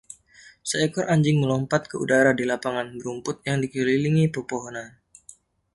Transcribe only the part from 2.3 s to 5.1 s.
di lapangan berumput yang dikelilingi pepohonan.